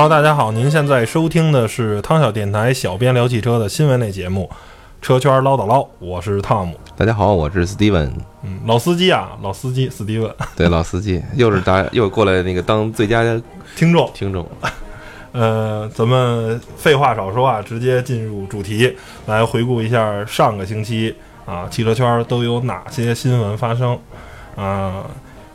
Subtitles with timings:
[0.00, 4.48] Hello，大家好，您现在收听的是汤小电台小编聊汽车的新闻类节目
[5.04, 6.74] 《车圈唠叨唠》，我是汤姆。
[6.96, 8.08] 大家好，我是 Steven。
[8.42, 13.22] 嗯，老司机啊，老司机，Steven，对，老司机又是大又过来那个当最佳
[13.76, 14.10] 听众。
[14.14, 14.48] 听众。
[15.32, 23.98] 呃，咱们废话少说啊，直接进入主题，来回顾一下上个星期啊，汽车圈都有哪些新闻发生
[24.56, 25.04] 啊？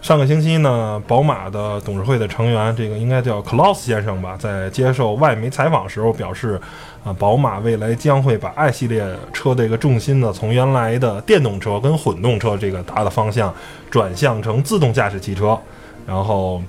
[0.05, 6.61] 上个星期呢，宝马的董事会的成员，这个应该叫 Klaus 先生吧，在接受外媒采访时候表示，
[7.03, 13.51] 啊，宝马未来将会把 i 系列车这个重心呢，从原来的电动车跟混动车这个大的方向，
[13.89, 15.57] 转向成自动驾驶汽车，
[16.05, 16.61] 然后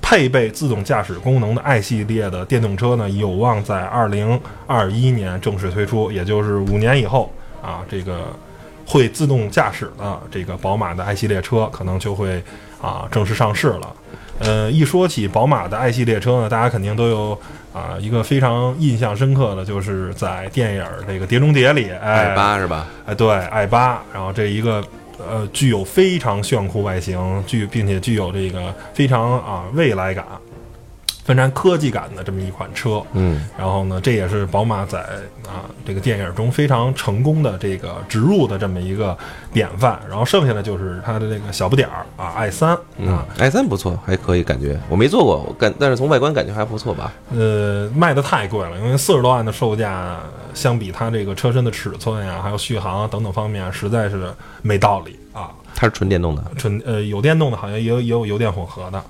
[0.00, 7.28] 配备自动驾驶功能的 i 系列的电动车呢，有望在二零二一年正式推出，也就是五年以后
[7.60, 8.26] 啊，这个。
[8.90, 12.42] 会自动驾驶的这个宝马的 i 系列车可能就会
[12.82, 13.94] 啊正式上市了。
[14.40, 17.40] 呃，一说起宝马的 i 系列车呢，大家肯定都有
[17.72, 22.86] 啊一个非常印象深刻的，就是在电影这个《碟中谍》里，i 八是吧？
[23.06, 24.82] 哎，对，i 八，然后这一个
[25.18, 30.26] 呃具有非常炫酷外形，具并且具有这个非常啊未来感。
[31.34, 34.98] 非常科技感的这么一款车，嗯，然后呢，这也是宝马在
[35.46, 39.16] 啊这个电影中非常成功的这个植入的这么一个
[39.52, 40.00] 典范。
[40.08, 42.70] 然后剩下的就是它的这个小不点儿啊，i 三
[43.06, 47.12] 啊，i 三不错，还可以，感觉我没坐过，我感但是从外观感觉还不错吧？
[47.32, 50.18] 呃，卖的太贵了，因为四十多万的售价，
[50.52, 55.50] 相比它这个车身的尺寸呀，还有续航等等方面，实在是没道理啊。
[55.76, 59.00] 它是纯电动的，纯呃有电动的，好像也有也有油电混合的。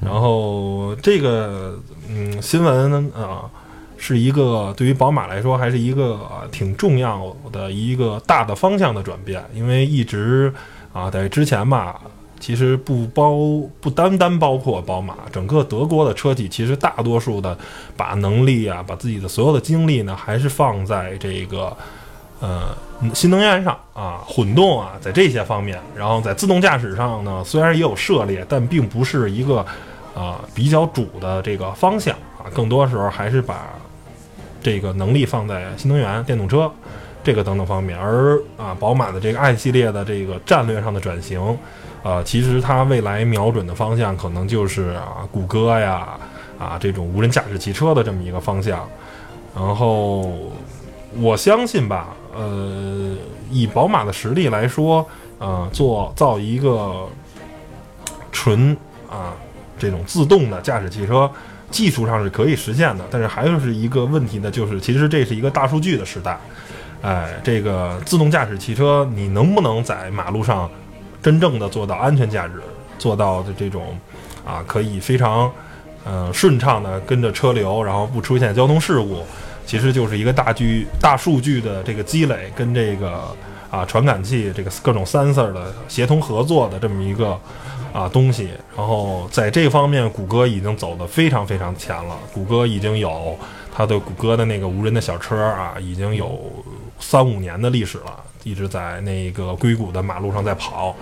[0.00, 3.50] 然后这个嗯新闻啊，
[3.96, 6.20] 是一个对于宝马来说还是一个
[6.52, 10.52] 挺重要的一个大的方向的转变，因为一直
[10.92, 12.00] 啊在之前吧，
[12.38, 13.36] 其实不包
[13.80, 17.58] 不单单包括宝马，整个德国的车企其实大多数的
[17.96, 21.76] 把能力啊，把自己的所有的精力呢，还是放在这个。
[22.40, 22.68] 呃，
[23.12, 29.66] 新能源上啊，混动啊，在这些方面，然后在自动驾驶上呢，虽然也有涉猎，但并不是一个
[30.14, 33.70] 啊比较主的这个方向啊，更多时候还是把
[34.62, 36.70] 这个能力放在新能源电动车
[37.24, 37.98] 这个等等方面。
[37.98, 41.58] 而啊，宝马的这个 i 系列的这个战略上的转型，
[42.04, 46.16] 呃，其实它未来瞄准的方向可能就是啊，谷歌呀
[46.56, 48.88] 啊这种无人驾驶汽车的这么一个方向。
[49.56, 50.32] 然后
[51.16, 52.14] 我相信吧。
[52.38, 53.16] 呃，
[53.50, 55.04] 以宝马的实力来说，
[55.40, 57.08] 呃，做造一个
[58.30, 58.76] 纯
[59.10, 59.34] 啊
[59.76, 61.28] 这种自动的驾驶汽车，
[61.68, 63.04] 技术上是可以实现的。
[63.10, 66.38] 但是还是一个问题呢，就是其实这是一个大数据的时代，
[67.02, 70.70] 哎，这个自动驾驶汽车你能不能在马路上
[71.20, 72.62] 真正的做到安全驾驶，
[73.00, 73.98] 做到的这种
[74.46, 75.50] 啊可以非常
[76.04, 79.24] 呃顺畅的跟着车流，然后不出现交通事故。
[79.68, 83.22] 其实就是一个大据大数据的这个积累，跟这个
[83.70, 87.38] 啊传感器这个各种 sensor 的协同合作的这么一个
[87.92, 88.48] 啊东西。
[88.74, 92.16] 然后在这方面，谷歌已经走得非常非常前了。
[92.32, 93.38] 谷歌已经有
[93.70, 96.40] 它的谷歌的那个无人的小车啊，已经有
[96.98, 100.96] 三五年的历史了，一直在那个硅谷的马路上在跑。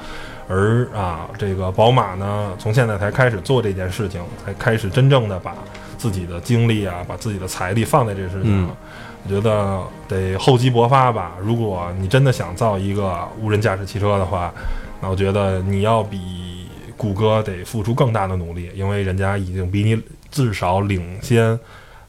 [0.49, 5.55] 而啊，这个宝马呢，从现在才开始做这件事情，才开始真正的把。
[5.97, 8.77] 自己的精力啊，把自己的财力放在这事情上，
[9.25, 11.33] 我觉得得厚积薄发吧。
[11.41, 14.53] 如果你真的想造一个无人驾驶汽车的话，
[15.01, 21.59] 那我觉得你要比谷歌得付出更大的努力，因为人家已经比你至少领先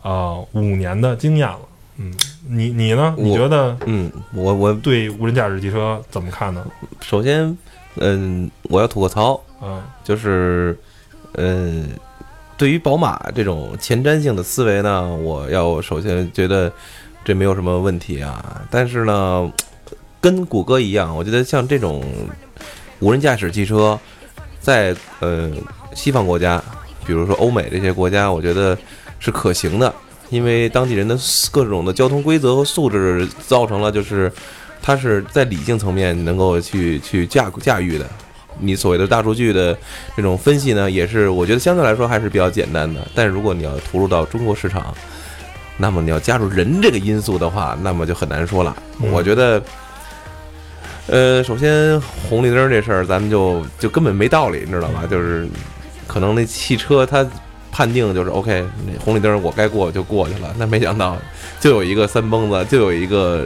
[0.01, 1.59] 啊五年的经验了。
[1.97, 2.13] 嗯，
[2.47, 3.15] 你你呢？
[3.17, 3.75] 你觉得？
[3.85, 6.63] 嗯，我我对无人驾驶汽车怎么看呢？
[7.01, 7.57] 首先，
[7.95, 10.77] 嗯，我要吐个槽，嗯，就是，
[11.33, 11.89] 嗯。
[12.57, 16.71] 对于宝马这种前瞻性的思维呢，我要首先觉得
[17.23, 18.61] 这没有什么问题啊。
[18.71, 19.51] 但是呢，
[20.19, 22.03] 跟谷歌一样，我觉得像这种
[22.99, 23.97] 无人驾驶汽车，
[24.59, 25.51] 在呃
[25.93, 26.59] 西方国家，
[27.05, 28.75] 比如说欧美这些国家，我觉得
[29.19, 29.93] 是可行的，
[30.31, 31.15] 因为当地人的
[31.51, 34.31] 各种的交通规则和素质，造成了就是
[34.81, 38.09] 它是在理性层面能够去去驾驾驭的。
[38.59, 39.77] 你所谓的大数据的
[40.15, 43.01] 这种分析呢，也是我觉得相对来说还是比较简单的。
[43.13, 44.93] 但是如果你要投入到中国市场，
[45.77, 48.75] 那么你要加入人这个因素的话，那么就很难说了。
[49.11, 49.61] 我觉得，
[51.05, 55.03] 呃，首先红绿灯这事儿，咱们就就根本没道理，你知道吧？
[55.09, 55.47] 就是
[56.07, 57.23] 可能那汽车它
[57.71, 60.51] 判定就是 OK，那红绿灯我该过就过去了。
[60.57, 61.15] 那没想到
[61.59, 63.45] 就有一个三蹦子，就有一个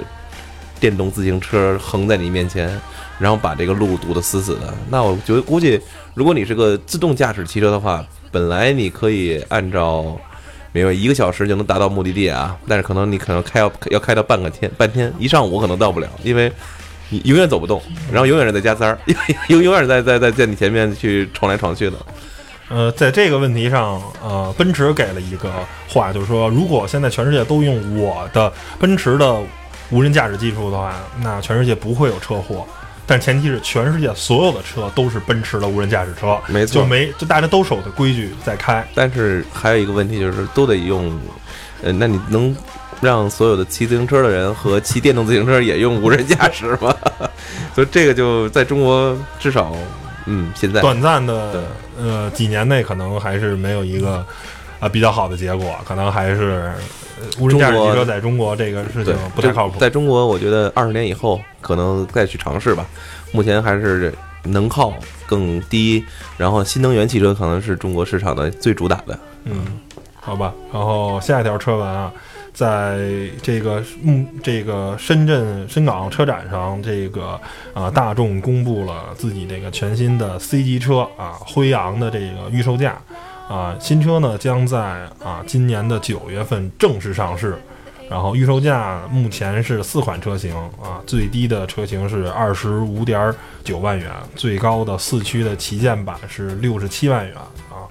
[0.79, 2.79] 电动自行车横在你面前。
[3.21, 5.79] 然后把这个路堵得死死的，那我觉得估计，
[6.15, 10.19] 如果你是个自动驾驶汽车的话，本来你可以按照
[10.71, 16.51] 明白，一个小时就能达到目的地啊，但是可能你可能开要要开到半个天，半天一上午可能到不了，因为
[17.09, 17.79] 你永远走不动，
[18.11, 18.97] 然后永远是在加塞儿，
[19.49, 21.97] 永永远在 在在在你前面去闯来闯去的。
[22.69, 25.51] 呃，在这个问题上，呃，奔驰给了一个
[25.87, 29.39] 话，就是说，如果现在全世界都用我的奔驰的
[29.91, 32.65] 无人驾驶技术的话，那全世界不会有车祸。
[33.11, 38.87] 但前提是全世界所有的车都是奔驰的无人驾驶车，没错就没就大家都守的规矩在开。
[38.95, 41.11] 但是还有一个问题就是都得用，
[41.83, 42.55] 呃，那你能
[43.01, 46.95] 让所有的骑自行车的人和骑电动自行车也用无人驾驶吗？
[47.75, 49.75] 所以这个就在中国至少，
[50.25, 51.65] 嗯，现在短暂的
[51.99, 54.25] 呃几年内可能还是没有一个
[54.81, 56.73] 啊、比较好的结果，可能还是
[57.21, 59.79] 呃无人驾驶汽车在中国这个事情不太靠谱。
[59.79, 62.85] 在中国，我觉得二十年以后可能再去尝试吧。
[63.31, 64.11] 目前还是
[64.43, 64.91] 能耗
[65.27, 66.03] 更低，
[66.35, 69.17] 然后新能源汽车可能是中国市场的最主打的。
[69.45, 69.79] 嗯，
[70.19, 70.51] 好吧。
[70.73, 72.11] 然后下一条车文啊，
[72.51, 72.97] 在
[73.41, 77.39] 这个嗯这个深圳深港车展上，这个
[77.73, 82.99] 啊大众公布了自己这个全新的 C 级车啊辉昂的这个预售价
[83.51, 84.79] 啊，新车呢将在
[85.23, 87.57] 啊今年的九月份正式上市。
[88.09, 90.53] 然后预售价目前是四款车型
[90.83, 93.33] 啊，最低的车型是二十五点
[93.63, 97.35] 九万元，最高的四驱的旗舰版是六十七万元
[97.69, 97.87] 啊。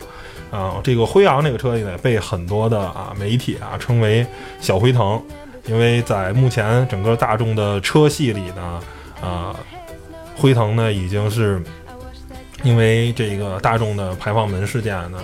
[0.51, 4.27] 啊，这个辉昂这个车也被很多的啊媒体啊称为
[4.61, 5.23] 小辉腾，
[5.65, 8.81] 因为在目前整个大众的车系里呢，
[9.23, 9.57] 啊，
[10.37, 11.63] 辉腾呢已经是
[12.63, 15.19] 因为这个大众的排放门事件呢，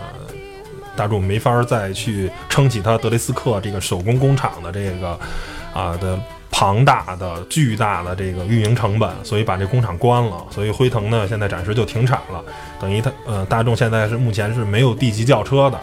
[0.97, 5.19] 大众没法再去撑起它德雷斯克这个手工工厂的这个
[5.73, 6.19] 啊的
[6.51, 12.43] 庞大的巨大的这个运营成本，所以把这工厂关了，所以辉腾呢现在暂时就停产了。
[12.81, 15.79] 等于它呃，大众现在是目前是没有 D 级轿车的，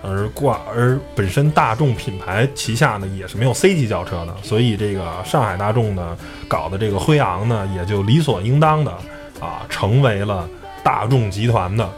[0.00, 6.16] 而挂而本身大众品牌旗下呢也是没有 C 级轿车的，所以这个上海大众呢
[6.46, 8.92] 搞的这个辉昂呢也就理所应当的
[9.40, 10.48] 啊成为了
[10.84, 11.90] 大众集团的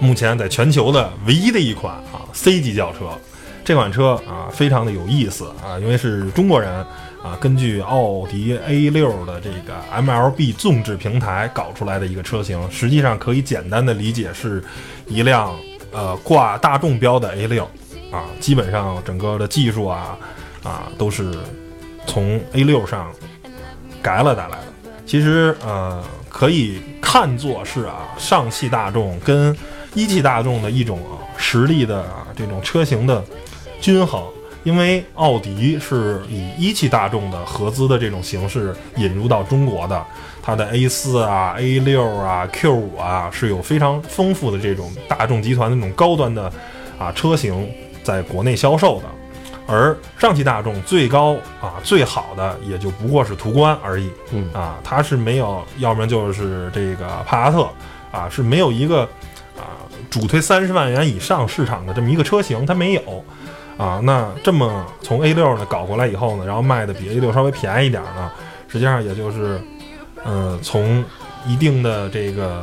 [0.00, 3.10] 目前在全球的唯一的一款啊 C 级轿车。
[3.62, 6.72] 这款车啊非常的有意思啊，因为是中国人
[7.22, 14.64] 啊，根据奥迪 A 六的这个 MLB 纵置平台搞出来的一个车型，实际上可以简单的理解是
[15.06, 15.54] 一辆
[15.92, 17.64] 呃挂大众标的 A 六
[18.10, 20.18] 啊，基本上整个的技术啊
[20.64, 21.32] 啊都是
[22.06, 23.12] 从 A 六上
[24.02, 24.64] 改了带来的。
[25.06, 29.54] 其实呃可以看作是啊上汽大众跟
[29.94, 33.24] 一汽大众的一种啊实力的啊这种车型的
[33.80, 34.22] 均衡。
[34.62, 40.04] 因为奥迪是以一汽大众的合资的这种形式引入到中国的，
[40.42, 46.52] 它的 A 四啊、A 六啊、Q 五啊是有非常丰富的这种大众集团的那种高端的
[46.98, 47.66] 啊车型
[48.02, 49.06] 在国内销售的，
[49.66, 57.66] 而上汽大众最高啊最好的也就不过是途观而已，嗯啊，它是没有，要不然就是这个帕萨特
[58.12, 59.08] 啊是没有一个啊
[60.10, 63.24] 主推三十万元以上市场的这么一个车型，它没有。
[63.78, 68.30] 啊，那这么从 A 六呢搞过来以后呢，然后卖的比 A 六稍微便宜一点呢，
[68.68, 69.58] 实际上也就是，
[70.22, 71.02] 呃，从
[71.46, 72.62] 一定的这个、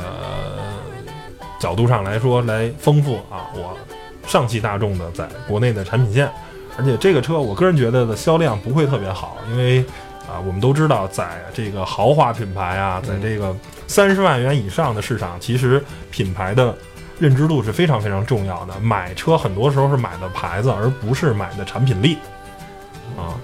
[1.58, 3.76] 角度上来说来丰富啊，我
[4.28, 6.30] 上汽大众的在国内的产品线，
[6.78, 9.80] 而且这个车我个人觉得的销量不会特别好，因为
[10.30, 13.52] 啊，我们都知道，在这个豪华品牌啊，在这个
[13.88, 16.72] 三十万元以上的市场，其实品牌的
[17.18, 18.78] 认知度是非常非常重要的。
[18.80, 22.18] 买车很多时候是买的牌子，而不是买的产品力
[23.16, 23.34] 啊。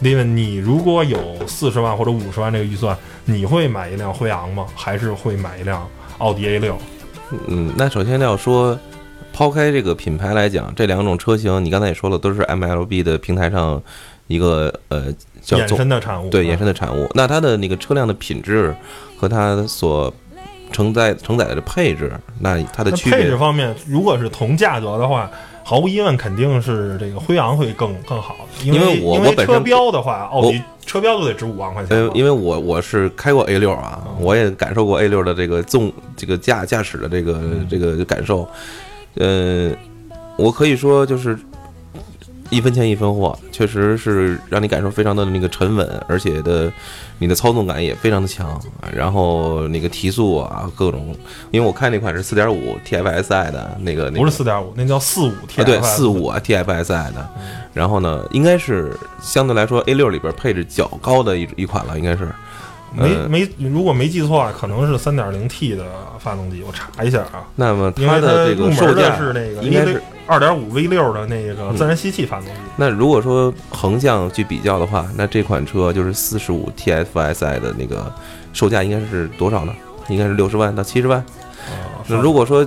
[0.00, 4.66] Steven，你如果有四十万或者五十万这个预算，你会买一辆辉昂吗？
[4.74, 5.86] 还是会买一辆
[6.18, 6.78] 奥迪 A 六？
[7.48, 8.78] 嗯，那首先要说，
[9.32, 13.80] 抛开这个品牌来讲，这两种车型你刚才也说了，都是 MLB 的平台上
[14.26, 17.06] 一个呃叫衍做生的产物，对啊衍生的产物。
[17.14, 18.74] 那它的那个车辆的品质
[19.18, 20.12] 和它所
[20.72, 25.30] 承载承载的配置，那它的区别配置方面，如果是同价格的话，
[25.64, 38.48] 毫无疑问肯定是这个辉昂会更更好，因因为为因为我我本身车标的话，奥迪车标都得值五万块钱。，呃因为我我是开过 A 六啊，嗯我也感受过 A 六的这个纵这个驾驾驶的这个嗯这个感受，
[39.14, 39.70] 呃，
[40.36, 41.38] 我可以说就是
[42.50, 46.70] 一分钱一分货，确实是让你感受非常的那个沉稳，而且的
[47.18, 48.60] 你的操纵感也非常的强，
[48.92, 51.16] 然后那个提速啊各种，
[51.50, 57.28] 因为我开那款是四点五 TFSI 的那个，那不是四点五，那叫四五 T 啊，对，四五啊 TFSI 的，
[57.72, 62.28] 然后呢，应该是相对来说 A 六里边配置较高的一一款了，应该是，
[62.92, 65.84] 没呃没，如果没记错啊，可能是三点零 T 的
[66.18, 67.44] 发动机，我查一下啊。
[67.56, 78.12] 那么它的这个售价是那个应该是二点五 V 六的那个自然吸气发动机，那如果说横向去比较的话，那这款车就是四十五 TFSI 的那个
[78.52, 79.72] 售价应该是多少呢？
[80.08, 81.18] 应该是六十万到七十万。
[81.20, 82.66] 啊，那如果说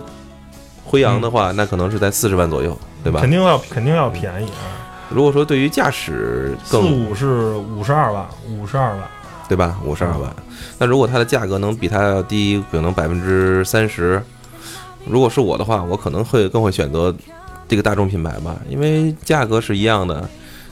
[0.86, 3.30] 辉昂的话，那可能是在四十万左右，对吧肯？
[3.30, 4.72] 定要肯定要便宜啊。
[5.10, 9.00] 如果说对于驾驶更四五是五十二万，五十二万，
[9.48, 9.80] 对吧？
[9.86, 10.34] 五十二万。
[10.78, 14.22] 那如果它的价格能比它要低，可能百分之三十，
[15.06, 17.14] 如果是我的话，我可能会更会选择
[17.68, 20.28] 这个大众品牌吧，因为价格是一样的，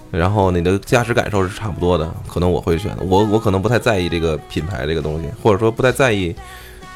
[0.10, 6.36] 然后你的驾驶感受是差不多的，可能我会选择我我可能不太在意这个品牌这个东西，或者说不太在意。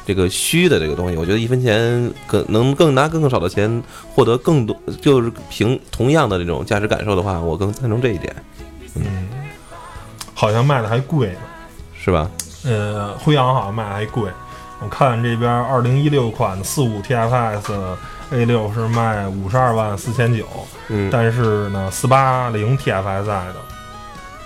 [0.06, 3.82] 这个虚的这个东西，我觉得一分钱可能更拿更少的钱
[4.14, 8.32] 获得更多，就是凭同样的这种驾驶感受的话，我更赞成这一点，
[8.94, 9.26] 嗯，
[10.32, 11.38] 好像卖的还贵呢。
[12.06, 12.30] 是吧？
[12.64, 14.30] 呃，辉昂好像卖的还贵。
[14.80, 17.72] 我看这边二零一六款四五 TFS
[18.30, 20.46] A 六是卖五十二万四千九，
[20.88, 23.54] 嗯，但是呢，四八零 TFSI 的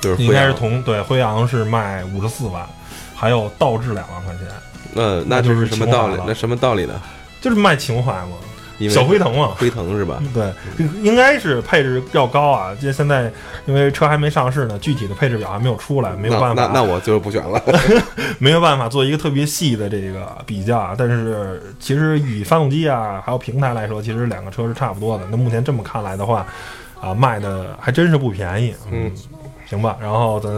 [0.00, 2.66] 就是应该是同对辉昂是卖五十四万，
[3.14, 4.46] 还有倒置两万块钱，
[4.94, 6.16] 那那这是什么道理？
[6.26, 6.98] 那什么道理呢？
[7.42, 8.38] 就是卖情怀嘛，
[8.80, 9.52] 因为小辉腾嘛。
[9.56, 10.20] 辉腾是吧？
[10.34, 10.52] 对，
[11.02, 12.74] 应该是配置要高啊。
[12.80, 13.30] 这现在
[13.66, 17.62] 因为车还没上市呢，具体的配置表还没有出来，没有办法，那我就是不选了。
[18.40, 20.94] 没有办法做一个特别细的这个比较啊。
[20.98, 25.24] 但是其实以发动机啊还有平台来说，其实两个车是差不多的。
[25.30, 26.46] 那目前这么看来的话，
[27.00, 28.74] 啊卖的还真是不便宜。
[28.90, 29.12] 嗯，
[29.68, 30.50] 行吧，然后咱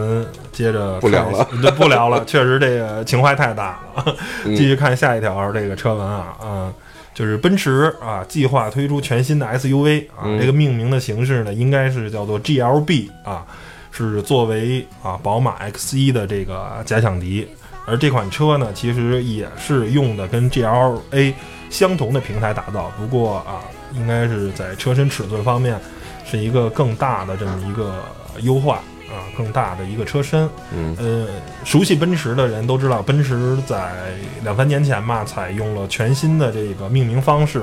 [0.51, 2.23] 接着不聊了就，不聊了。
[2.25, 4.15] 确实这个情怀太大了。
[4.45, 6.73] 嗯继续看下一条这个车文啊，嗯。
[7.13, 13.45] 就是奔驰啊，计划推出全新的 SUV 啊，嗯这个命名的形式呢，应该是叫做 GLB 啊，
[13.91, 17.47] 是作为啊宝马 X1 的这个假想敌。
[17.85, 21.33] 而这款车呢，其实也是用的跟 GLA
[21.69, 23.59] 相同的平台打造，不过啊，
[23.93, 25.77] 应该是在车身尺寸方面
[26.25, 28.01] 是一个更大的这么一个
[28.39, 28.81] 优化
[29.13, 30.49] 啊，更大的一个车身。
[30.75, 31.27] 嗯呃，
[31.63, 33.91] 熟悉奔驰的人都知道，奔驰在
[34.43, 37.61] 两三年前嘛，采用了全新的这个命名方式，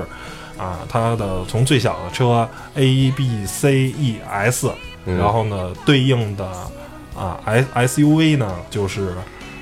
[0.57, 4.71] 啊，它的从最小的车 A B C E S，
[5.05, 6.45] 嗯然后呢，对应的
[7.15, 9.13] 啊 S SUV 呢就是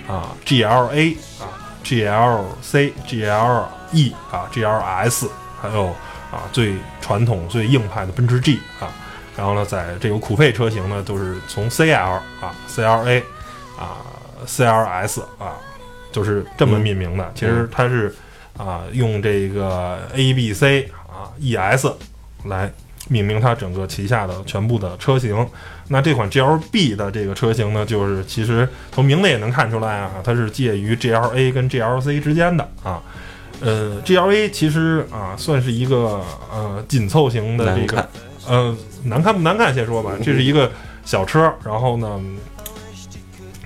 [0.07, 1.49] 啊 GLA 啊
[1.83, 5.27] GLC GLE 啊 GLS，
[5.59, 5.87] 还有
[6.31, 8.91] 啊最传统最硬派的奔驰 G 啊。
[9.39, 13.23] 然后呢，在这个酷配车型呢，就是从 CL 啊、CLA
[13.79, 14.03] 啊、
[14.45, 15.55] CLS 啊，
[16.11, 17.31] 就是这么命名的。
[17.33, 18.13] 其实它是
[18.57, 21.87] 啊，用这个 A、B、C 啊、ES
[22.43, 22.69] 来
[23.07, 25.47] 命名它整个旗下的全部的车型。
[25.87, 33.01] 那这款 GLB 的这个车型呢，就是其实从名字也能看出来啊，它是介于 GLA 跟 GLC 之间的啊。
[33.61, 38.05] 呃，GLA 其实啊，算是一个呃紧凑型的这个
[38.47, 40.71] 呃，难看不难看先说吧，这是一个
[41.05, 42.19] 小车，然后呢，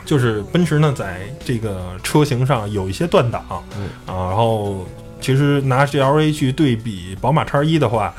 [0.06, 3.86] 就是奔驰呢在这个车型上有一些断档，嗯。
[4.06, 4.88] 啊，然后
[5.22, 8.14] 其实拿 GLA 去对比宝马叉一的话，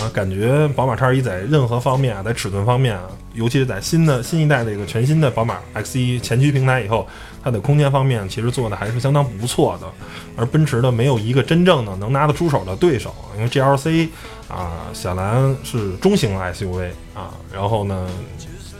[0.00, 7.06] 啊，感觉宝马叉一在任何方面啊，在尺寸方面啊，尤其是在新的新一代这个全新的宝马 X 一前驱平台以后，
[7.44, 9.86] 它的空间方面其实做的还是相当不错的，
[10.34, 14.08] 而奔驰呢没有一个真正的能拿得出手的对手，因为 GLC
[14.48, 18.08] 啊，小蓝是中型 SUV 啊，然后呢，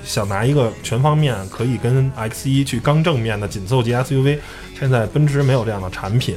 [0.03, 4.39] 想拿一个全方面可以跟 X1 去刚正面的紧凑级 SUV，
[4.79, 6.37] 现在奔驰没有这样的产品。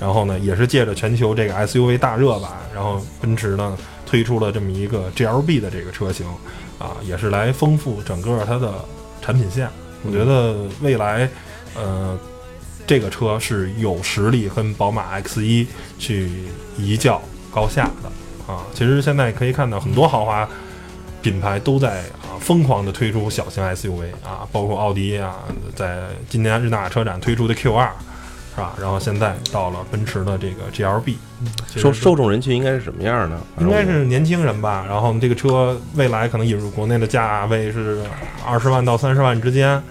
[0.00, 6.26] 然后呢，也是借着全球这个 SUV 大热吧，然后奔驰呢推出了这么一个 GLB 的这个车型，
[6.76, 8.74] 啊，也是来丰富整个它的
[9.20, 9.68] 产品线。
[10.04, 11.28] 我觉得未来，
[11.74, 12.18] 呃，
[12.86, 15.66] 这个车是有实力跟宝马 X 一
[15.98, 16.30] 去
[16.76, 18.62] 一较高下的啊。
[18.74, 20.48] 其实现在可以看到很多豪华
[21.22, 25.36] 品牌都在啊疯狂的推出小型 SUV 啊，包括奥迪啊，
[25.74, 27.90] 在今年日内瓦车展推出的 Q 二。
[28.54, 28.74] 是吧？
[28.78, 31.14] 然后现在到了奔驰的这个 GLB，
[31.74, 33.40] 受受众人群应该是什么样呢？
[33.60, 34.84] 应该是年轻人吧。
[34.86, 38.02] 然后这个车未来可能引入国内的价位是
[38.46, 39.82] 二十万到三十万之间，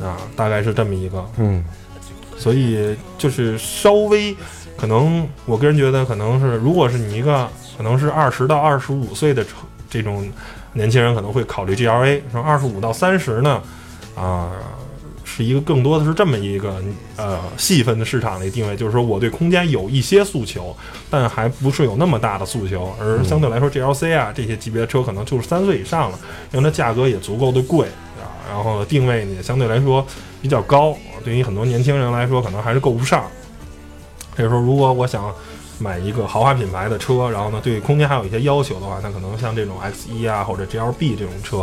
[0.00, 1.24] 啊，大概是这么一个。
[1.38, 1.64] 嗯
[2.38, 4.34] 所以就是稍微
[4.76, 9.44] 可能，我个人觉得可能是，如果是你一个可能是二十到二十五岁的
[9.88, 10.28] 这种
[10.72, 12.20] 年轻人，可能会考虑 GLA。
[12.32, 13.62] 说二十五到三十呢，
[14.16, 14.50] 啊、
[15.24, 16.82] 是一个更多的是这么一个
[17.16, 20.76] 呃细分的市场的一个定位，就是说我对空间有一些诉求，
[21.08, 22.92] 但还不是有那么大的诉求。
[23.00, 26.18] 而相对来说，GLC 啊这些级别的车可能就是三岁以上了，
[26.52, 28.11] 因为它价格也足够的贵啊，
[28.48, 30.06] 然后定位呢也相对来说
[30.40, 30.96] 比较高。
[31.24, 33.24] 对于很多年轻人来说，可能还是够不上。
[34.36, 35.32] 这时候，如果我想
[35.78, 41.60] 买一个豪华品牌的车，然后呢，对空间还有一些要求的话，那可能像这种 X 一啊或者 GLB 这种车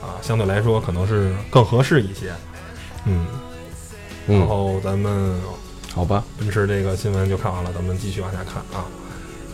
[0.00, 2.32] 啊，相对来说可能是更合适一些。
[3.06, 3.26] 嗯，
[4.26, 5.40] 然，后咱们
[5.94, 8.86] 好吧，奔驰这个新闻就看完了，咱们继续往下看啊。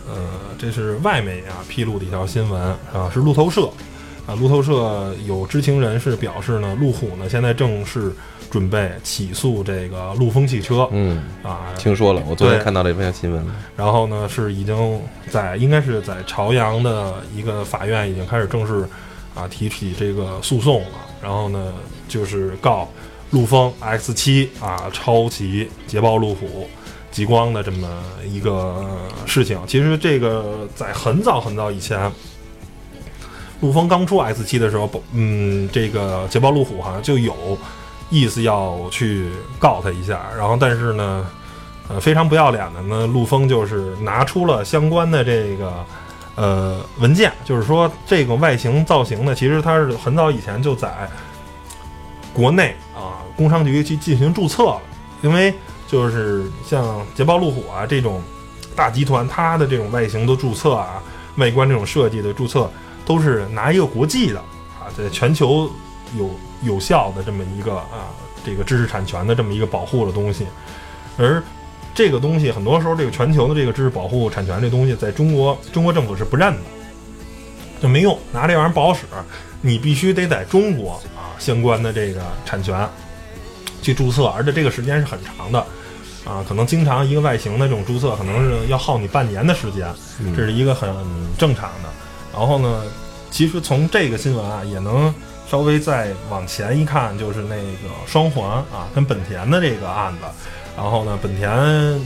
[0.07, 0.15] 呃，
[0.57, 2.61] 这是外媒啊披露的一条新闻
[2.93, 3.69] 啊，是路透社
[4.29, 4.35] 啊。
[4.35, 8.13] 路透社有知情人士表示呢，路虎呢现在正式
[8.49, 13.55] 准备起诉这个陆风汽车嗯，啊，听说了，我昨天看到这篇新闻了。
[13.75, 18.87] 然后呢是已经在应该是在朝阳的一个法院已经开始正式
[19.35, 20.97] 啊提起这个诉讼了。
[21.21, 21.73] 然后呢
[22.07, 22.87] 就是告
[23.31, 26.67] 陆风 X 七啊抄袭捷豹路虎
[27.11, 27.87] 极光的这么
[28.25, 28.83] 一个
[29.27, 29.59] 事情。
[29.67, 32.11] 其实这个在很早很早以前。
[33.61, 37.57] 陆风刚出 S 七的时候，嗯，这个捷豹路虎好像就有
[38.09, 41.27] 意思要去告他一下，然后但是呢，
[41.89, 45.85] 呃，非常不要脸的呢，陆风就是拿出了相关的这个
[46.35, 51.09] 呃文件，就是说这个外形造型呢，其实它是很早以前就在
[52.33, 54.81] 国内啊工商局去进行注册了，
[55.21, 55.53] 因为
[55.87, 58.21] 就是像捷豹路虎啊这种
[58.75, 61.03] 大集团，它的这种外形的注册啊，
[61.35, 62.71] 外观这种设计的注册，
[63.09, 64.37] 都是拿一个国际的
[64.79, 65.67] 啊，在全球
[66.15, 66.29] 有
[66.61, 68.13] 有效的这么一个啊
[68.45, 70.45] 这个知识产权的这么一个保护的东西，
[71.17, 71.41] 而
[71.95, 76.59] 这个东西很多时候，这个全球的这个知识保护产权这东西，在中国中国政府是不认的，
[77.81, 79.07] 就没用，拿这玩意儿不好使，
[79.59, 82.87] 你必须得在中国啊相关的这个产权
[83.81, 85.65] 去注册，而且这个时间是很长的。
[86.25, 89.87] 啊，可能经常一个外形的这种注册，可能是要耗你半年的时间，
[90.35, 90.93] 这是一个很
[91.39, 91.89] 正常的。
[92.33, 92.83] 然后呢，
[93.31, 95.13] 其实从这个新闻啊，也能
[95.49, 100.19] 稍微再往前一看，就是那个双环啊，跟本田的这个案子。
[100.77, 101.49] 然后呢，本田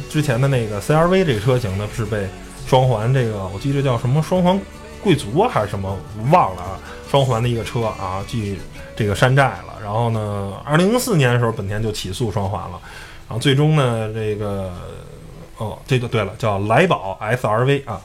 [0.09, 2.27] 之前的那个 CRV 这个车型呢，是被
[2.65, 4.59] 双环这个我记得叫什么双环
[5.03, 5.95] 贵族还是什么，
[6.31, 6.79] 忘了啊，
[7.11, 8.57] 双环的一个车啊，去
[8.95, 9.75] 这个山寨了。
[9.83, 12.79] 然后呢，二零零四年的时候，本田就起诉双环了。
[13.27, 14.71] 然后最终呢，这个
[15.57, 18.01] 哦，这个对了，叫来宝 SRV 啊。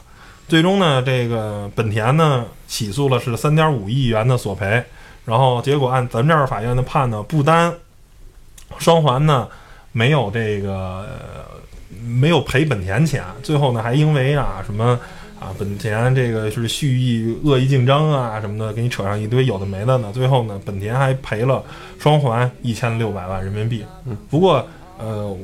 [0.49, 4.83] 最终呢，这个本田呢起诉了是三点五亿元的索赔，
[5.25, 7.71] 然后结果按咱们这儿法院的判呢，不单
[8.79, 9.47] 双环呢
[9.91, 11.59] 没有这个、呃
[12.05, 14.97] 没有赔本田钱，最后呢还因为啊什么
[15.39, 21.63] 啊本田这个是蓄意恶意竞争啊什么的，给你扯上一堆有的没的呢，最后呢本田还赔了
[21.99, 23.83] 双环一千六百万人民币。
[24.05, 24.65] 嗯，不过
[24.97, 25.35] 呃，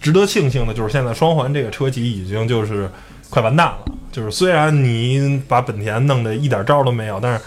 [0.00, 2.88] 值得庆幸的就是现在双环这个车企已经就是
[3.30, 3.78] 快完蛋了。
[4.12, 7.40] 就是虽然你把本田弄得一点招都没有，但是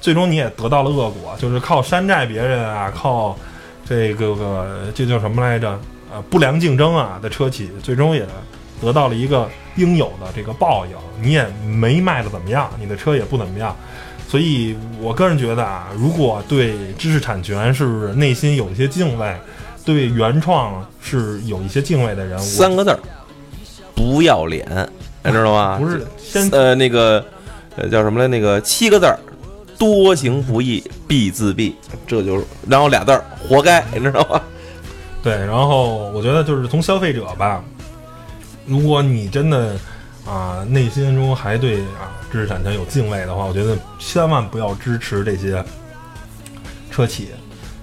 [0.00, 3.36] 最终你也得到了恶果，就是靠山寨别人啊，靠
[3.84, 5.80] 这个个这叫什么来着？
[6.12, 8.26] 呃，不良竞争啊的车企，最终也
[8.82, 10.92] 得到了一个应有的这个报应。
[11.22, 13.74] 你也没卖的怎么样，你的车也不怎么样。
[14.26, 19.36] 所以我个人觉得啊，如果对知识产权是内心有一些敬畏，
[19.84, 22.98] 对原创是有一些敬畏的人，我三个字儿，
[23.94, 24.66] 不要脸，
[25.24, 25.78] 你知道吗？
[25.78, 27.24] 不是先呃那个
[27.76, 28.26] 呃叫什么来？
[28.28, 29.18] 那个七个字儿，
[29.78, 31.72] 多行不义必自毙，
[32.06, 34.40] 这就是然后俩字儿，活该，你知道吗？
[35.22, 37.62] 对，然后我觉得就是从消费者吧，
[38.66, 39.76] 如果你真的
[40.26, 45.62] 啊内心中还对啊知识产权有敬畏的话，我觉得千万不要支持这些
[46.90, 47.28] 车企，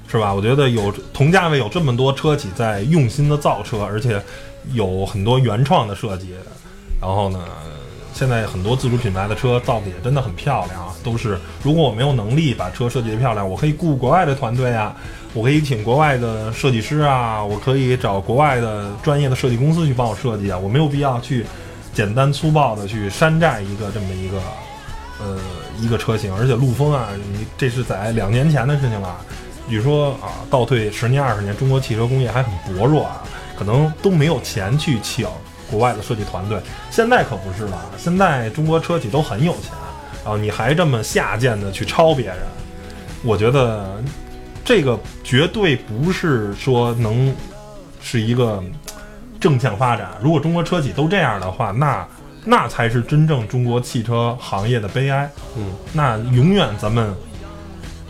[0.07, 0.33] 是吧？
[0.33, 4.19] 我觉得有同价位有这么多车企在用心的造车，而且
[4.73, 6.33] 有很多原创的设计，
[7.01, 7.39] 然后呢。
[8.13, 14.95] 现在很多自主品牌的车造的也真的很漂亮啊，都是如果我没有能力把车设计得漂亮，我可以雇国外的团队啊，
[15.35, 21.45] 我可以请国外的设计师啊，我可以找国外的专业的设计公司去帮我设计啊，我没有必要去
[21.93, 24.41] 简单粗暴的去山寨一个这么一个
[25.19, 25.37] 呃
[25.79, 29.15] 一个车型，而且陆风啊，你这是在两年前的事情了，
[29.69, 33.21] 据说啊倒退十年二十年，中国汽车工业还很薄弱啊，
[33.55, 35.27] 可能都没有钱去请
[35.69, 39.71] 国外的设计团队，现在可不是了，现在中国车企都很有钱，
[40.23, 42.37] 然后你还这么下贱的去抄别人，
[43.23, 44.01] 我觉得
[44.63, 47.33] 这个绝对不是说能
[48.01, 48.63] 是一个
[49.39, 50.11] 正向发展。
[50.21, 52.07] 如果中国车企都这样的话，那
[52.45, 55.29] 那才是真正中国汽车行业的悲哀。
[55.57, 57.13] 嗯，那永远咱们，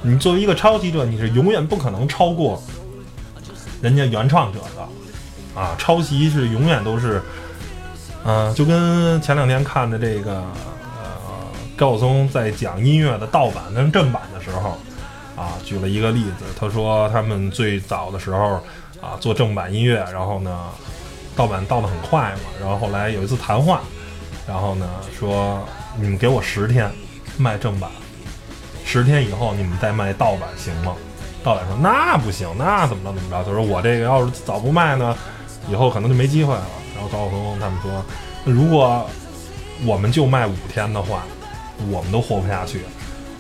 [0.04, 2.62] 你作为一个抄袭者，你是永远不可能超过
[3.82, 5.76] 人家原创者的啊！
[5.80, 7.20] 抄袭是永远都是，
[8.30, 11.04] 嗯、就跟前两天看的这个呃
[11.78, 14.78] 高晓松在讲音乐的盗版跟正版的时候
[15.38, 18.56] 啊，举了一个例子，他说他们最早的时候
[19.00, 20.66] 啊做正版音乐，然后呢
[21.38, 23.80] 盗版盗的很快嘛，然后后来有一次谈话，
[24.46, 24.86] 然后呢
[25.18, 26.92] 说你们给我十天
[27.38, 27.90] 卖正版，
[28.84, 30.94] 十天以后你们再卖盗版行吗？
[31.46, 33.42] 盗版说那不行，那怎么着怎么着？
[33.46, 35.16] 他说我这个要是早不卖呢，
[35.70, 36.68] 以后可能就没机会了。
[36.98, 38.04] 然后高晓松他们说，
[38.44, 39.08] 如果
[39.86, 41.24] 我们就卖五天的话，
[41.92, 42.82] 我们都活不下去，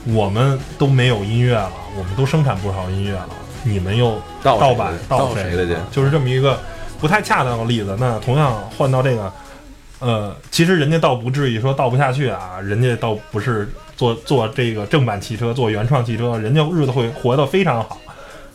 [0.05, 3.29] 我们都没有音乐了，我们都生产不少音乐了，
[3.63, 5.81] 你们又盗盗版盗谁谁的去？
[5.91, 6.59] 就是这么一个
[6.99, 7.97] 不太恰当的例子。
[7.99, 9.33] 那同样换到这个，
[9.97, 17.97] 呃，其实人家倒不至于说倒不下去啊，人家倒不是做做这个正版汽车，做原创汽车，人家日子会活得非常好。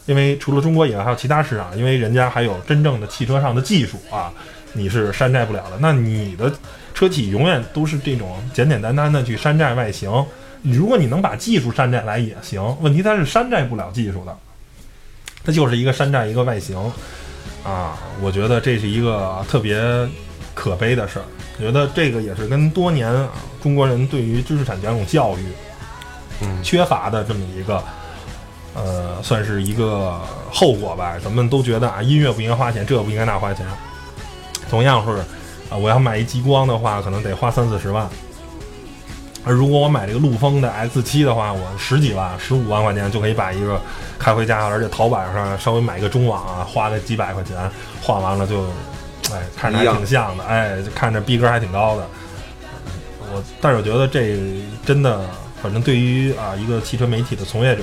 [0.07, 4.33] 因为除了中国以外，还有其他市场，因为人家还有真正的汽车上的技术啊，
[4.73, 5.77] 你是山寨不了的。
[5.81, 6.53] 那你的
[6.95, 10.11] 车企永远都是这种简简单单的去山寨外形。
[10.63, 14.37] 如果你能把技术山寨来也行，问题它是山寨不了技术的，
[15.45, 16.77] 它就是一个山寨一个外形
[17.65, 17.99] 啊。
[18.21, 19.81] 我觉得这是一个特别
[20.55, 21.25] 可悲的事儿。
[21.59, 23.31] 我觉得这个也是跟多年啊
[23.63, 25.43] 中国人对于知识产权这种教育，
[26.43, 27.83] 嗯缺乏的这么一个。
[28.75, 30.19] 呃，算是一个
[30.51, 31.19] 后果吧。
[31.23, 33.67] 咱们都觉得啊，音乐不应该花钱，这不应该那花钱。
[34.73, 35.19] 同样是
[35.69, 38.09] 啊，我要买一极光的话，可能得花三四十万。
[39.45, 43.79] 而如果我买这个陆风的 X 七的话，我十几万、十五万块钱就可以把一个
[44.19, 47.55] 开回家，而且淘宝上稍微买一个中网啊，花个几百块钱
[48.01, 48.65] 换完了就，
[49.31, 52.09] 哎，看着还挺像的，哎，就看着逼格还挺高的。
[53.31, 54.39] 我但是我觉得这
[54.87, 55.29] 真的，
[55.63, 57.83] 反正对于啊一个汽车媒体的从业者，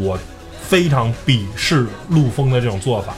[0.00, 0.18] 我
[0.60, 3.14] 非常鄙视陆风的这种做法，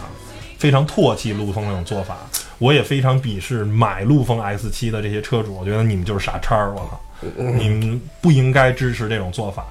[0.63, 2.19] 非常唾弃陆风那种做法。
[2.59, 7.01] 我也非常鄙视买陆风 S 七的这些车主，我觉得你们就是傻叉儿，我靠！
[7.37, 9.67] 你们不应该支持这种做法。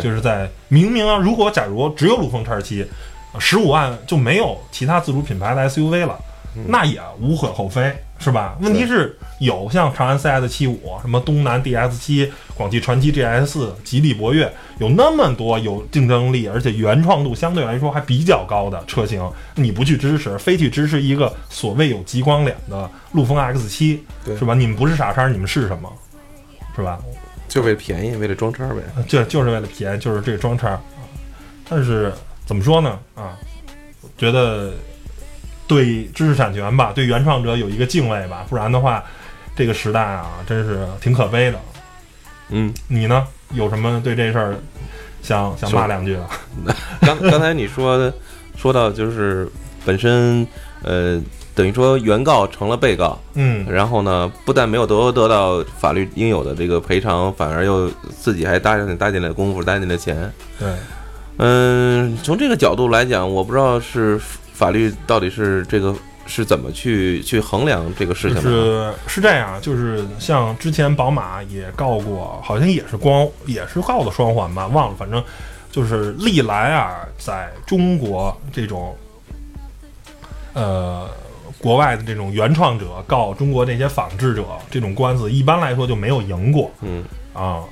[0.00, 2.84] 就是在明明啊，如果假如只有陆风叉七，
[3.38, 6.18] 十五万就没有其他自主品牌的 SUV 了，
[6.66, 8.56] 那也无可厚非，是吧？
[8.60, 19.22] 问题是有像长安 CS 七五、什么东南 DS 七、广汽传祺 GS 四、吉利博越，有那么多有竞争力，而且原创度相对来说还比较高的车型，
[19.54, 24.54] 你不去支持，非去支持一个所谓有极光脸的陆风 X 七，对是吧？
[24.54, 25.90] 你们不是傻叉，你们是什么？
[26.74, 26.98] 是吧？
[27.48, 28.82] 就为了便宜，为了装叉呗。
[29.06, 30.80] 就就是为了便宜，就是这个装叉啊。
[31.68, 32.12] 但是
[32.44, 32.98] 怎么说呢？
[33.14, 33.38] 啊，
[34.18, 34.74] 觉得
[35.68, 39.04] 对知识产权吧，对原创者有一个敬畏吧，不然的话，
[39.54, 41.60] 这个时代啊，真是挺可悲的。
[42.48, 43.24] 嗯，你呢？
[43.54, 44.54] 有什么对这事儿
[45.22, 46.26] 想想骂两句的？
[47.00, 48.12] 刚刚才你说的
[48.56, 49.50] 说到就是
[49.86, 50.46] 本身
[50.82, 51.18] 呃，
[51.54, 60.30] 等于说原告成了被告，嗯，然后呢，不但没有得得到法律应有的这个赔偿，反而又自己还搭进搭进来功夫，搭进来钱。
[60.58, 60.68] 对，
[61.38, 64.20] 嗯，从这个角度来讲，我不知道是
[64.58, 65.94] 法律到底是这个
[66.26, 68.92] 是怎么去去衡量这个事情就的。
[69.06, 75.22] 是是这样，就是像之前宝马也告过，好像也是光也是告的双环吧，忘了，反正
[75.70, 78.96] 就是历来啊，在中国这种
[80.54, 81.08] 呃
[81.58, 87.62] 国外的这种原创者告中国这些仿制者这种官司，一般来说就没有赢过嗯啊。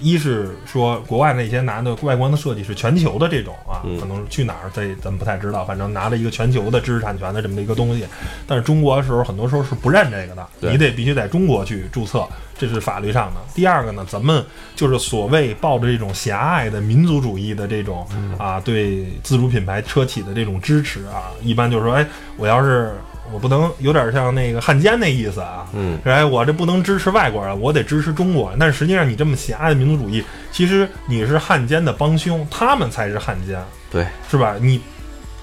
[0.00, 4.00] 一是说国外那些拿的外观的设计是全球的这种啊，嗯。
[4.00, 8.06] 可能是去哪儿这咱们不太知道，反正拿了一个全球的知识产权的这么一个东西，
[8.46, 12.26] 但是中国的时候很多时候是不认这个的，你得必须在中国去注册，
[12.58, 13.40] 这是法律上的。
[13.54, 18.06] 第二个呢，咱们就是所谓抱着这种狭隘的民族主义的这种
[18.38, 22.94] 啊，对自主品牌车企的这种支持啊，一般就是说，哎，我要是
[23.32, 28.58] 我不能有点像那个汉奸那意思啊，嗯，哎，我这不能支持外国人，我得支持中国人。
[28.58, 34.56] 但是实际上，你这么狭隘的民族主义，其实你是汉奸的帮凶，他们才是汉奸，对，是吧？
[34.60, 34.80] 你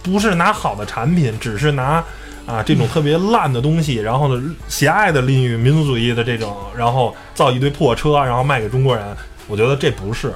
[0.03, 2.03] 不是拿好的产品，只是拿
[2.45, 9.05] 啊这种特别烂的东西，然后呢狭隘的利用民族主义的这种，然后造一堆破车，然后卖给中国人。
[9.47, 10.33] 我觉得这不是，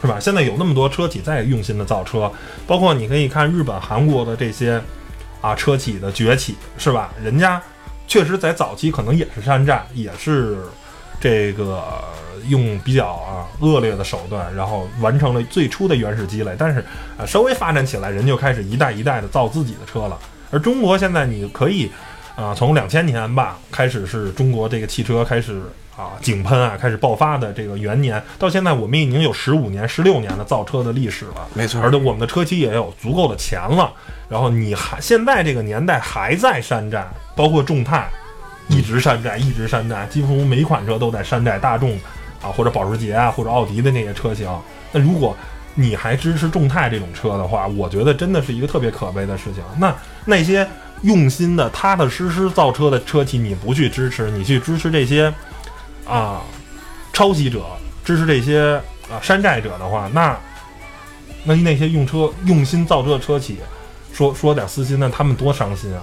[0.00, 0.18] 是吧？
[0.20, 2.30] 现在有那么多车企在用心的造车，
[2.66, 4.80] 包括你可以看日本、韩国的这些
[5.42, 7.12] 啊车企的崛起，是吧？
[7.22, 7.60] 人家
[8.06, 10.56] 确实在早期可能也是山寨，也是
[11.20, 11.84] 这个
[12.48, 16.54] 用比较啊恶劣的手段，然后完成了最初的原始积累。
[16.58, 16.80] 但是
[17.18, 20.18] 啊，稍微发展起来，人就开始一代一代的造自己的车了。
[20.50, 21.90] 而中国现在你可以
[22.36, 25.62] 啊，从两千年吧开始是中国这个汽车开始
[25.96, 31.46] 啊井喷啊开始爆发的这个元年，到现在我们已经有十五年、十六年的造车的历史了。
[31.54, 33.92] 没错而且我们的车企也有足够的钱了。
[34.28, 38.08] 然后你还现在这个年代还在山寨，包括众泰
[38.68, 41.92] 一直山寨，一直山寨，几乎每款车都在山寨大众
[42.40, 44.48] 啊或者保时捷啊或者奥迪的那些车型。
[44.90, 45.36] 那如果
[45.74, 49.62] 你还支持众泰这种车的话，我觉得真的是一个特别可悲的事情。
[49.78, 50.66] 那那些
[51.02, 55.32] 用心的、踏踏实实造车的车企，你不去支持，你去支持这些
[56.12, 56.42] 啊
[57.12, 57.64] 抄袭者，
[58.04, 60.36] 支持这些啊山寨者的话，那
[61.44, 63.58] 那那些用车用心造车的车企，
[64.12, 66.02] 说说点私心，那他们多伤心啊！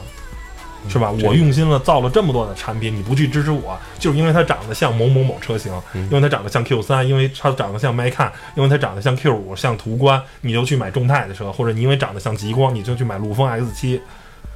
[0.87, 1.13] 是吧？
[1.19, 14.01] 这我用心了，造了这么多的产品，你不去支持我，就是因为它长得像某某某车型，嗯因为它长得像 Q 三，因为它长得像迈看，因为它长得像 Q 五，像途观，你就去买众泰的车，或者你因为长得像极光，你就去买陆风 X 七，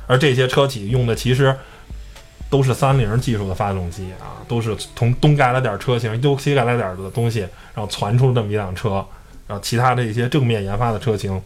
[0.08, 1.54] 而这些车企用的其实
[2.54, 7.40] 都是三菱技术的发动机啊，都是从东改了点车型，又西改了点的东西，
[7.74, 9.04] 然后传出这么一辆车，
[9.48, 11.42] 然后其他的一些正面研发的车型，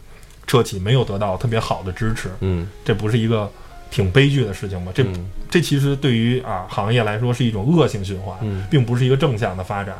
[0.46, 3.50] 车企没有得到特别好的支持，嗯这不是一个
[3.90, 4.92] 挺悲剧的事情吗？
[4.94, 9.96] 这嗯这其实对于啊行业来说是一种恶性循环，嗯并不是一个正向的发展，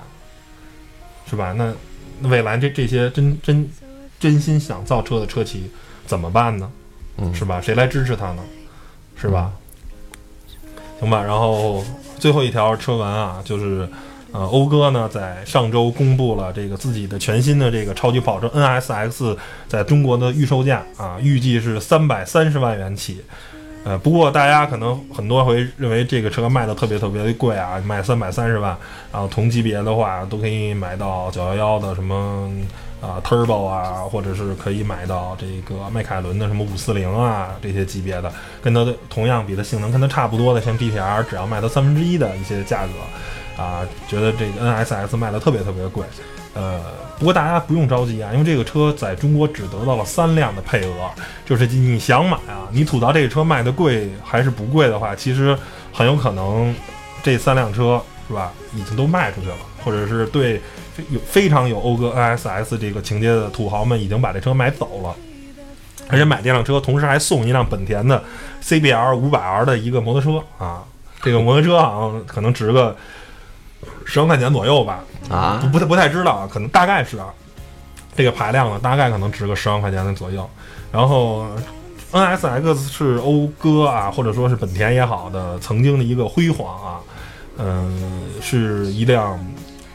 [1.30, 1.54] 是吧？
[1.56, 1.72] 那
[2.20, 3.66] 那未来这这些真真
[4.20, 5.70] 真心想造车的车企
[6.04, 6.70] 怎么办呢？
[7.16, 7.62] 嗯，是吧？
[7.62, 8.42] 谁来支持他呢？
[9.16, 9.50] 是吧？
[11.00, 11.22] 行吧。
[11.22, 11.84] 然后
[12.18, 13.88] 最后一条车文啊，就是
[14.32, 23.22] 呃，讴歌呢在上周公布了这个自己的全新的这个超级跑车 NSX 在中国的预售价啊，预计是三百三十万元起。
[23.84, 28.76] 呃，不过大家可能很多回认为这个车卖的特别特别的贵啊，卖三百三十万，
[29.10, 32.50] 然后同级别的话都可以买到九幺幺的什么
[33.00, 38.32] 啊 Turbo 啊，或者是可以买到这个迈凯伦的什么五四零啊这些级别的，
[38.62, 46.04] 跟它的同样比它性能跟它差不多的，像 GTR 只要卖到三分之一的一些价格啊，觉得这个 NSS 卖的特别特别贵。
[46.54, 46.80] 呃，
[47.18, 51.08] 不过大家不用着急啊，因为这个车在中国只得到了三辆的配额，
[51.46, 55.56] 就是你想买啊，你吐槽这个车卖的贵还是不贵的话，其实
[55.92, 56.74] 很有可能
[57.22, 60.60] 这三辆车是吧，已经都卖出去了，或者是对
[60.98, 65.14] 非有非常有讴歌 NSX 这个情节的土豪们已经把这车买走了。
[66.10, 68.24] 而且买这辆车，同时还送一辆本田的
[68.62, 70.82] CBR 五百 R 的一个摩托车啊，
[71.20, 72.96] 这个摩托车好像可能值个
[74.06, 77.26] 十万块钱左右吧，啊不不太不太知道啊，可能大概是啊，
[78.16, 80.48] 这个排量呢，大概可能值个十万块钱的左右。
[80.90, 81.46] 然后
[82.10, 87.00] NSX 是讴歌啊，或者说是本田也好的曾经的一个辉煌啊，
[87.58, 89.38] 嗯、是一辆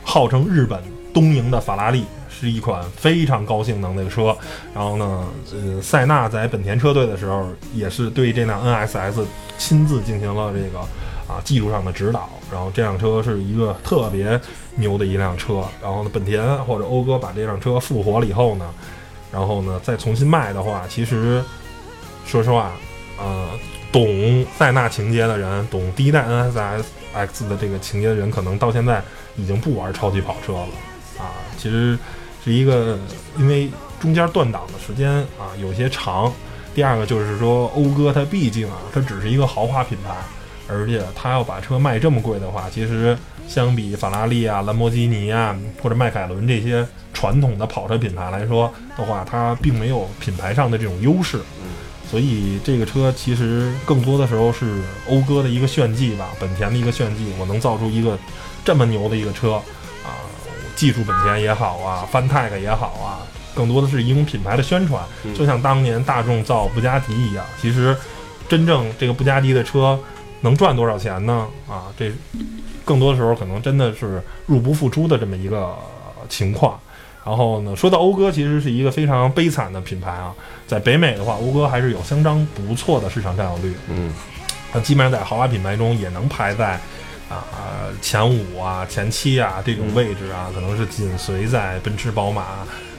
[0.04, 0.80] 号称日本
[1.13, 4.36] 东瀛的法拉利，是一款非常高性能的车。
[4.73, 9.23] 然后呢，呃，塞纳在本田车队的时候，也是对这辆 NSX
[9.58, 10.80] 亲自进行了这个
[11.28, 12.30] 啊技术上的指导。
[12.52, 14.39] 然后这辆车是一个特别
[14.76, 15.63] 牛的一辆车。
[15.82, 18.65] 然后呢，本田或者讴歌把这辆车复活了以后呢，
[19.32, 21.43] 然后呢再重新卖的话，其实
[22.26, 22.71] 说实话，
[23.19, 23.49] 呃，
[23.91, 29.02] 懂塞纳情节的人，懂第一代 NSX 的这个情节的人，可能到现在
[29.36, 30.67] 已经不玩超级跑车了。
[31.63, 31.97] 其实
[32.43, 32.99] 是一个
[33.39, 33.71] 因为
[34.02, 36.30] 中间断档的时间啊有些长。
[36.76, 40.13] 第二个就是说，讴歌它毕竟啊，它只是一个豪华品牌，
[40.67, 51.39] 而且它要把车卖这么贵的话，其实相比法拉利啊、兰博基尼啊或者迈凯伦这些传统的跑车品牌来说的话，它并没有品牌上的这种优势。
[52.10, 57.32] 所以这个车其实更多的时候是讴歌的一个炫技吧，本田的一个炫技。
[57.39, 58.17] 我能造出一个
[58.65, 59.62] 这么牛的一个车，
[60.84, 63.24] 技术本田也好啊，翻 tech 也好啊，
[63.56, 65.02] 更多的是一种品牌的宣传。
[65.24, 67.96] 嗯就像当年大众造布加迪一样，其实
[68.50, 69.98] 真正这个布加迪的车
[70.41, 71.48] 能赚多少钱呢？
[71.69, 72.12] 啊，这
[72.84, 76.78] 更多的时候可能真的是入不敷出的这么一个呃情况。
[77.26, 80.34] 然后呢，说到讴歌，其实是一个非常悲惨的品牌啊。
[80.67, 84.13] 在北美的话，讴歌还是有相当不错的市场占有率，嗯
[84.74, 86.78] 它基本上在豪华品牌中也能排在
[87.36, 92.43] 啊、前五啊、前七啊这种位置啊，可能是紧随在奔驰、宝马，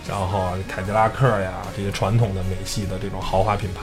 [0.08, 3.80] 然后凯迪拉克呀这些传统的美系的这种豪华品牌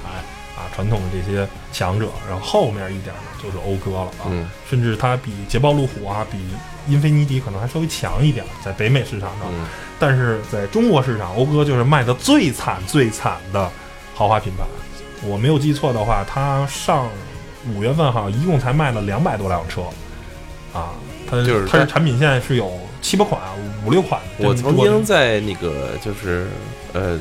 [0.56, 4.26] 啊，传统的这些强者，然后后面一点呢就是讴歌了啊。
[4.28, 6.38] 嗯甚至它比捷豹路虎啊，比
[6.88, 9.48] 英菲尼迪可能还稍微强一点，在北美市场上。
[9.50, 9.66] 嗯
[10.00, 13.70] 但是在中国市场，讴歌就是卖的最惨最惨的
[14.16, 14.64] 豪华品牌。
[15.22, 17.08] 我没有记错的话，它上
[17.72, 19.84] 五月份好像一共才卖了两百多辆车，
[20.74, 20.90] 啊，
[21.30, 23.42] 它就是它它的产品线是有七八款、
[23.86, 24.54] 五六款我。
[24.54, 26.48] 曾经在那个就是
[26.94, 27.20] 呃，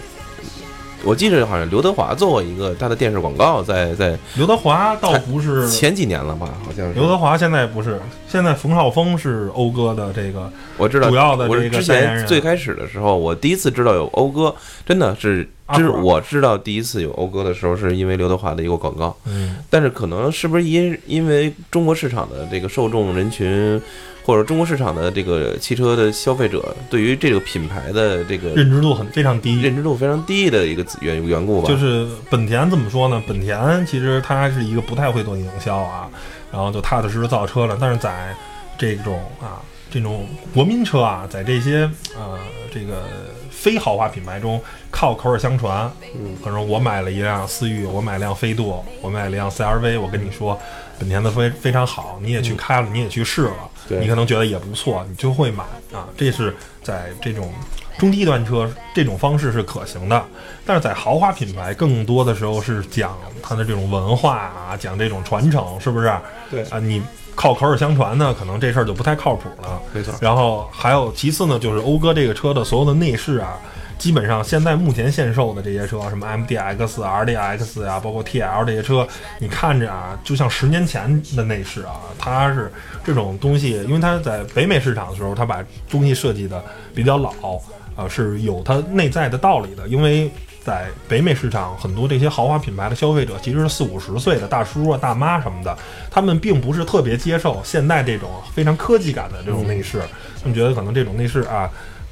[1.03, 14.55] 我记得好像刘德华做过一个他的电视广告，在在刘德华倒不是前几年了吧，好像是刘德华现在不是，现在冯绍峰是讴歌的这个我知道，主要的我之前最开始的时候，我第一次知道有讴歌，
[14.87, 19.16] 真的是知阿普我知道第一次有讴歌的时候，是因为刘德华的一个广告。
[19.27, 23.83] 嗯但是可能是不是因因为中国市场的这个受众人群，
[24.25, 31.69] 或者中国市场的这个汽车的消费者对于这个品牌的这个认知度很非常低，认知度非常低的一个缘缘故吧？
[31.69, 33.21] 就是本田怎么说呢？
[33.27, 36.09] 本田其实它是一个不太会做营销啊，
[36.53, 37.77] 然后就踏踏实实造车了。
[37.81, 38.35] 但是在
[38.79, 39.61] 这种啊
[39.91, 42.39] 这种国民车啊，在这些呃
[42.73, 43.03] 这个
[43.51, 50.59] 非豪华品牌中，靠口耳相传，嗯，可能我买了一辆思域，我买了辆飞度，我买了一辆 CRV，我跟你说，
[50.99, 56.09] 本田的非非常好，你也去开了，你也去试了，对你可能觉得也不错，你就会买啊。
[56.17, 57.53] 这是在这种
[58.01, 60.25] 中低端车这种方式是可行的，
[60.65, 66.11] 但是在豪华品牌更多的时候是讲它的这种文化啊，讲这种传承，是不是？
[66.51, 67.03] 对啊，你
[67.35, 69.79] 靠口耳相传呢，可能这事儿就不太靠谱了。
[69.93, 73.59] 没错，然后还有其次呢，就是讴歌这个车的所有的内饰啊，
[73.99, 79.07] 基本上现在目前限售的这些车，什么 MDX、RDX 啊、包括 TL 这些车，
[79.39, 82.73] 你看着啊，就像十年前的内饰啊，它是
[83.05, 87.61] 这种东西，因为它在北美市场的时候，它把东西设计的比较老，
[88.01, 90.31] 呃，是有它内在的道理的，因为。
[90.63, 95.77] 在北美市场，很多这些豪华品牌的消费者其实是四五十岁的大叔啊、大妈什么的，
[96.11, 100.03] 他们并不是特别接受现在这种非常科技感的这种内饰，
[100.39, 101.69] 他们觉得可能这种内饰啊，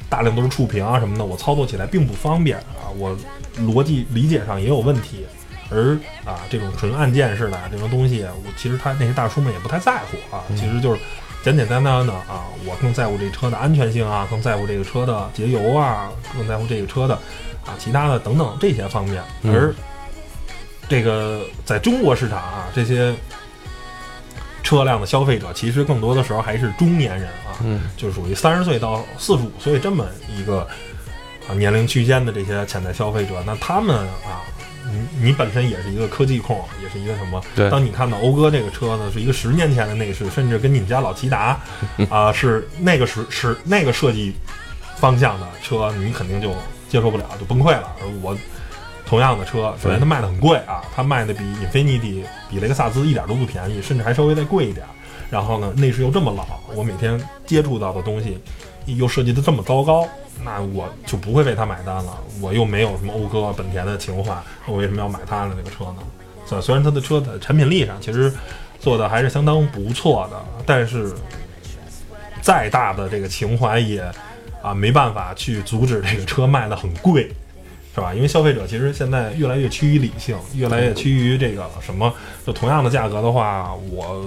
[0.09, 3.15] 大量都是触屏啊什么的，我操作起来并不方便啊，我
[3.59, 5.27] 逻辑理解上也有问题。
[5.71, 5.93] 而
[6.25, 11.01] 啊，这种纯按键式的这种东西，我其实他那些大叔们也不太在乎啊，其实就是
[11.49, 17.15] 简简单单的啊，我更在乎这车的安全性啊，更在乎这个车的节油啊，更在乎这个车的
[17.65, 19.23] 啊其他的等等这些方面。
[19.43, 19.75] 嗯而
[20.87, 23.15] 这个在中国市场啊，这些
[24.63, 30.05] 车辆的消费者其实更多的时候还是中年人啊，嗯，就属于三十岁到四十五岁这么
[30.37, 30.69] 一个
[31.49, 34.45] 啊年龄区间的这些潜在消费者，那他们啊，
[34.93, 37.43] 你你本身也是一个科技控，也是一个什么？
[37.55, 41.61] 对当你看到讴歌这个车呢，是一个十年前的内饰，甚至跟你们家老骐达
[42.11, 44.35] 啊、是那个时是那个设计
[44.97, 46.53] 方向的车，你肯定就
[46.89, 47.93] 接受不了，就崩溃了。
[48.01, 48.37] 而我
[49.07, 54.87] 同样的车，首先它卖的很贵啊，它卖的比英菲尼迪、比雷克萨斯一点都不便宜，甚至还稍微再贵一点。
[55.31, 58.39] 然后呢，内饰又这么老，我每天接触到的东西
[58.97, 60.07] 又设计的这么糟糕，
[60.45, 62.19] 那我就不会为它买单了。
[62.41, 65.97] 我又没有什么讴歌、本田的情怀，我为什么要买它的那个车呢？
[66.47, 68.33] 虽虽然它的车的产品力上其实
[68.81, 71.13] 做的还是相当不错的，但是
[72.41, 74.01] 再大的这个情怀也
[74.63, 77.31] 啊没办法去阻止这个车卖的很贵，
[77.95, 78.15] 是吧？
[78.15, 82.11] 因为消费者其实现在越来越趋于理性，越来越趋于这个什么，
[82.47, 84.25] 就同样的价格的话，我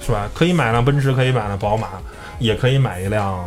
[0.00, 0.30] 是吧？
[0.32, 1.88] 可以买辆奔驰，可以买辆宝马，
[2.38, 3.44] 也可以买一辆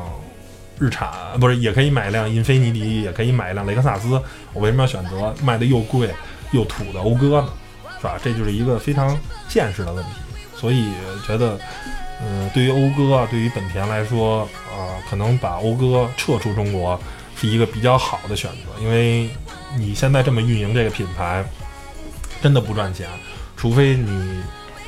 [0.79, 1.09] 日产，
[1.39, 4.21] 不是，也可以买一辆英菲尼迪，也可以买一辆雷克萨斯。
[4.53, 6.09] 我为什么要选择卖的又贵
[6.51, 7.49] 又土的讴歌呢？
[7.99, 8.19] 是吧？
[8.23, 10.11] 这就是一个非常现实的问题。
[10.55, 10.89] 所以
[11.25, 11.59] 觉得，
[12.21, 16.99] 嗯、对于讴歌啊，对于本田来说，啊，可能把讴歌撤出中国
[17.35, 19.29] 是一个比较好的选择，因为
[19.77, 21.43] 你现在这么运营这个品牌，
[22.41, 23.07] 真的不赚钱，
[23.57, 24.41] 除非你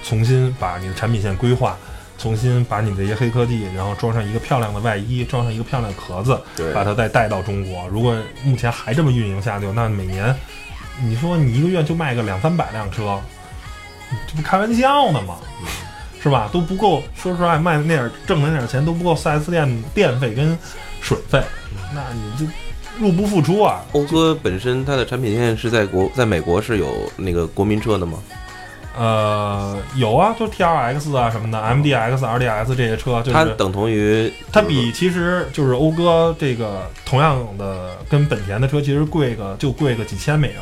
[0.04, 1.78] 重新把你的产品线规划，
[2.18, 6.40] 重新把你的一些黑科技，然后装上一个漂亮的外衣，装上一个漂亮的壳子，
[6.74, 7.88] 把它再带到中国。
[7.90, 10.36] 如果目前还这么运营下去，那每年
[11.02, 13.20] 你说你一个月就卖个两三百辆车，
[14.28, 15.36] 这不开玩笑呢吗？
[16.20, 16.50] 是吧？
[16.52, 20.58] 都不够，说实话，卖的那点挣的那点钱都不够 4S 店电费跟
[21.00, 21.42] 水费，
[21.94, 22.52] 那你就
[23.00, 23.86] 入不敷出啊。
[23.94, 28.18] 讴歌本身它的产品线是在国在美国是有那个国民车的吗？
[28.98, 40.58] 呃，有啊，就 T R X 啊什么的，M D X、R D S 这些车，就是它等同于它比其实就是讴歌这个同样的跟本田的车其实贵个就贵个几千美元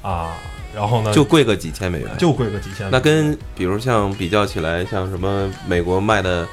[0.00, 0.36] 啊，
[0.72, 6.46] 然后呢就贵个几千美元，就贵个几千美元，那跟比如像比较起来，像什么美国卖的，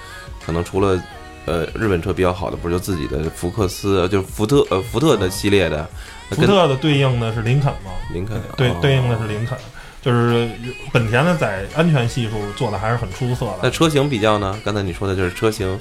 [0.43, 0.99] 可能除了
[1.45, 5.87] 呃日本车比较好的，不是就自己的福克斯，呃就是福特呃福特的系列的，
[6.31, 8.55] 福特的对应的是林肯吗，林肯哦。
[8.57, 9.55] 对对应的是林肯，
[10.03, 10.49] 就是
[10.91, 13.59] 本田的在安全系数做的还是很出色的。
[13.63, 14.59] 那车型比较呢？
[14.65, 15.79] 刚才你说的就是车型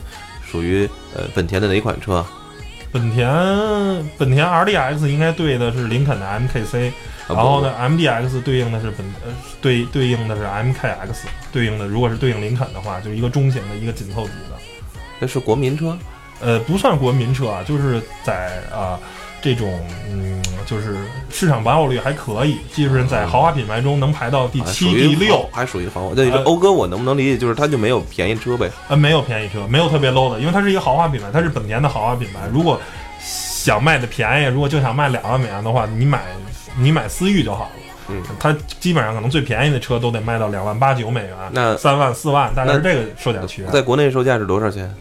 [0.48, 2.24] 属于呃本田的哪款车？
[2.92, 3.26] 本田
[4.18, 6.90] 本田 RDX 应该对的是林肯的 MKC，
[7.26, 7.62] 啊然后？
[7.62, 9.32] 呢 MDX 对应的是本呃
[9.62, 14.58] 对对应的是 MKX，对应的如果是对应林肯的话，就是一个中型的一个紧凑级的。
[15.18, 15.96] 那是国民车，
[16.40, 19.00] 呃，不算国民车啊，就是在啊、
[19.42, 19.78] 这种
[20.08, 20.96] 嗯，就是
[21.30, 26.14] 市场保有率还可以，技术人在豪华品牌中能排到第七、第六，还属于豪华。
[26.14, 28.70] 那讴歌我能不能理解就是它就没有便宜车呗？
[28.88, 32.40] 呃，没有便宜车，没有特别 low 的，因为它是一个豪华品牌，它是本田的豪华品牌。
[32.52, 32.80] 如果
[33.20, 36.22] 想卖的便宜，如果就想卖两万美元的话，你买
[36.78, 37.70] 你买思域就好了。
[38.08, 43.64] 嗯，它基本上可能最便宜的车都得卖到两万八九美元，那三万四万，大概是这个售价区。
[43.72, 44.92] 在国内售价是多少钱？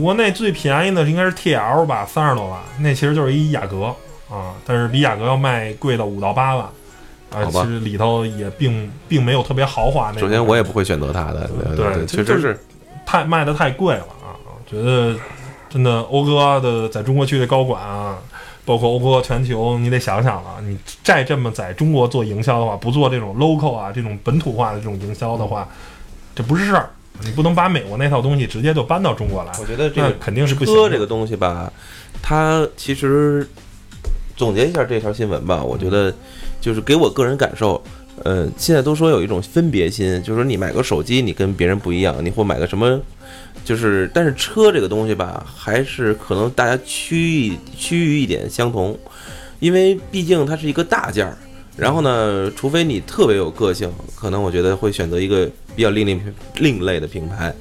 [0.00, 3.94] 国内最便宜的应该是 T L 吧，三十多万，那其实就是一雅阁
[4.30, 6.66] 啊，但是比雅阁要卖贵到五到八万。
[7.32, 10.20] 啊，其实里头也并并没有特别豪华那。
[10.20, 12.58] 首先我也不会选择它的，对，确实是
[13.04, 14.38] 太卖的太贵了啊！
[14.64, 15.16] 觉得
[15.68, 18.16] 真的讴歌的在中国区的高管啊。
[18.64, 25.68] 包括讴歌全球，你得想想了，你再这么在中国做营销的话，不做这种 local 啊，这种本土化的这种营销的话，
[26.34, 26.90] 这不是事儿。
[27.24, 29.52] 你不能把美国那套东西直接就搬到中国来。
[29.60, 30.74] 我觉得这个肯定是不行。
[30.90, 31.72] 这个东西吧，
[32.22, 33.46] 它其实
[34.36, 36.14] 总结一下这条新闻吧，我觉得
[36.60, 37.82] 就是给我个人感受，
[38.22, 43.00] 呃，现在都说有一种分别心，就是说你买个手机，你跟别人不一样，你或买个什么。
[43.64, 48.96] 就是，但是车这个东西吧，还是可能大家趋于趋于一点相同，
[49.58, 51.36] 因为毕竟它是一个大件儿。
[51.76, 57.54] 然后呢，除非你特别有个性，可能我觉得会选择一个比较另另另类的品牌，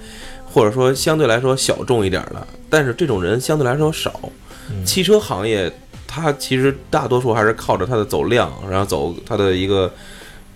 [0.45, 2.47] 或者说相对来说小众一点的。
[2.69, 4.19] 但是这种人相对来说少。
[4.83, 5.71] 汽车行业
[6.07, 9.93] 它其实大多数还是靠着它的走量，然后走它的一个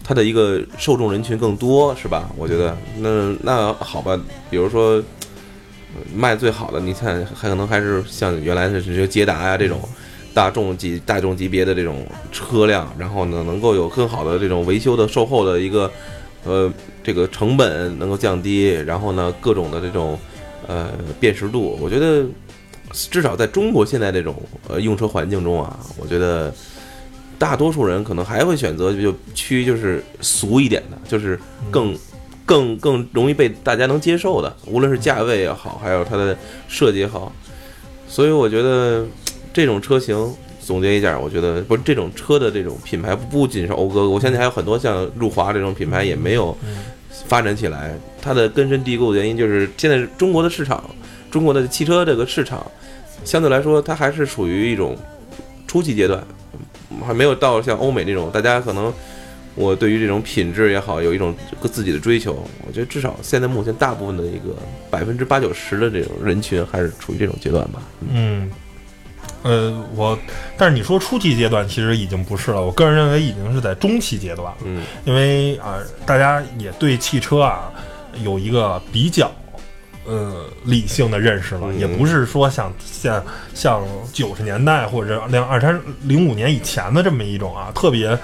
[0.04, 2.30] 它的一个受众人群更多，是吧？
[2.38, 5.04] 我觉得那那好吧，比如说。
[6.14, 9.82] 卖最好的，你看，还可能还是像原来的这些捷达呀这种
[10.40, 15.92] 大众级、大众级别的这种车辆，然后呢，能够有更好的这种维修的售后的一个
[16.46, 16.72] 呃
[17.04, 20.18] 这个成本能够降低，然后呢，各种的这种
[20.66, 22.24] 呃辨识度，我觉得
[23.12, 24.34] 至少在中国现在这种
[24.70, 26.54] 呃用车环境中啊，我觉得
[27.38, 31.38] 大多数人可能还会选择就趋就是俗一点的，就是
[31.70, 31.94] 更。
[32.46, 36.36] 更更容易被大家能接受的，无论是价位也好，还有它的
[36.68, 37.32] 设计也好，
[38.08, 39.06] 所以我觉得
[39.54, 46.56] 这种车型总结一下，我觉得不是这种车的这种品牌不仅是讴歌，我相信还有很多像路华这种品牌也没有
[47.26, 47.98] 发展起来。
[48.22, 50.84] 它的根深蒂固的原因就是现在中国的市场，
[51.32, 52.66] 中国的汽车这个市场
[53.24, 54.96] 相对来说它还是处于一种
[55.68, 56.24] 初级阶段，
[57.06, 58.94] 还没有到像欧美那种大家可能。
[59.56, 61.36] 我对于这种品质也好，有一种
[61.70, 62.48] 自己的追求。
[62.66, 64.56] 我觉得至少现在目前大部分的一个
[64.90, 67.82] 百分之八九十的这种人群还是处于这种阶段吧。
[68.10, 68.50] 嗯，
[69.44, 70.18] 呃，我
[70.58, 74.54] 但是你说初期阶段其实已经不是了，我个人认为已经是在中期阶段。
[74.64, 77.72] 嗯，因为啊，大家也对汽车啊
[78.24, 79.32] 有一个比较
[80.06, 83.24] 呃理性的认识了，也不是说像像
[83.54, 83.82] 像
[84.12, 88.18] 九十年代或者两二三零五年以前的这么一种啊特别。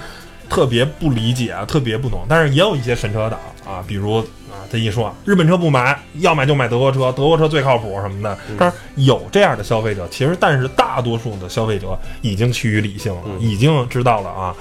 [0.47, 8.37] 特别不理解啊，特别不懂，但是也有一些神车党啊，比如啊，他一说日本车不买，要买就买德国车，德国车最靠谱什么的。
[8.57, 14.55] 但是有这样的消费者，其实但是大多数的消费者已经趋于理性了，已经知道了啊，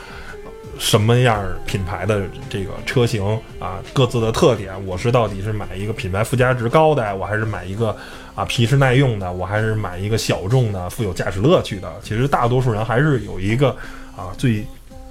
[0.79, 3.25] 什么样品牌的这个车型
[3.59, 7.97] 啊，各自的特点，我是到底是买一个品牌附加值高的，我还是买一个
[8.35, 11.93] 啊皮实耐用的，我还是买一个小众的富有驾驶乐趣的。
[12.03, 13.71] 其实大多数人还是有一个
[14.17, 14.65] 啊最。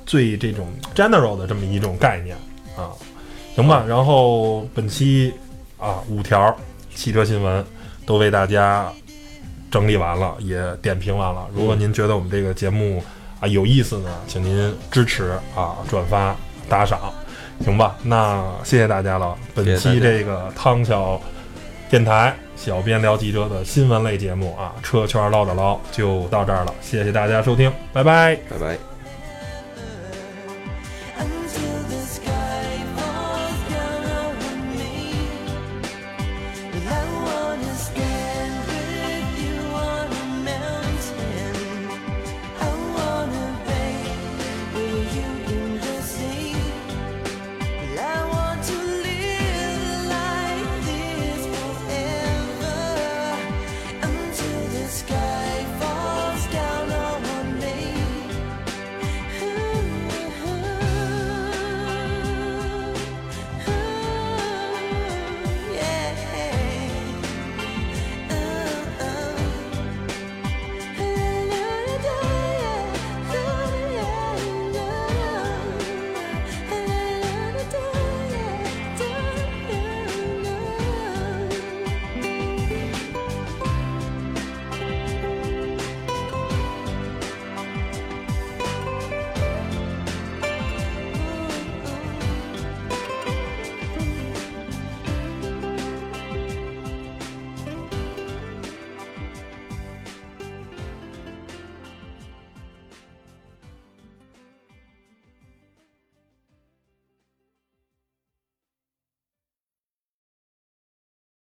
[0.05, 2.35] 最这种 general 的这么一种概念
[2.75, 2.91] 啊，
[3.55, 3.83] 行吧。
[3.87, 5.33] 然后本期
[5.77, 6.55] 啊五条
[6.95, 7.65] 汽车新闻
[8.05, 8.91] 都为大家
[9.71, 11.47] 整理完了，也点评完了。
[11.53, 13.03] 如果您觉得我们这个节目
[13.39, 16.35] 啊有意思呢，请您支持啊转发
[16.69, 16.99] 打赏，
[17.63, 17.95] 行吧？
[18.03, 19.35] 那谢谢大家了。
[19.55, 21.19] 本期这个汤小
[21.89, 26.73] 电台小编聊汽车的新闻类节目啊，车圈唠叨唠就到这儿了。
[26.81, 28.92] 谢谢大家收听，拜拜，拜拜。